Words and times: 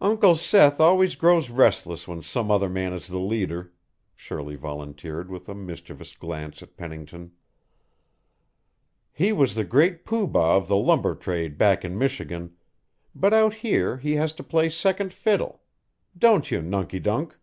"Uncle 0.00 0.34
Seth 0.34 0.80
always 0.80 1.14
grows 1.14 1.50
restless 1.50 2.08
when 2.08 2.22
some 2.22 2.50
other 2.50 2.70
man 2.70 2.94
is 2.94 3.06
the 3.06 3.18
leader," 3.18 3.70
Shirley 4.16 4.56
volunteered 4.56 5.30
with 5.30 5.46
a 5.46 5.54
mischievous 5.54 6.16
glance 6.16 6.62
at 6.62 6.78
Pennington. 6.78 7.32
"He 9.12 9.30
was 9.30 9.56
the 9.56 9.64
Great 9.64 10.06
Pooh 10.06 10.26
Bah 10.26 10.56
of 10.56 10.68
the 10.68 10.76
lumber 10.78 11.14
trade 11.14 11.58
back 11.58 11.84
in 11.84 11.98
Michigan, 11.98 12.56
but 13.14 13.34
out 13.34 13.56
here 13.56 13.98
he 13.98 14.14
has 14.16 14.32
to 14.32 14.42
play 14.42 14.70
second 14.70 15.12
fiddle. 15.12 15.60
Don't 16.16 16.50
you, 16.50 16.62
Nunky 16.62 16.98
dunk?" 16.98 17.36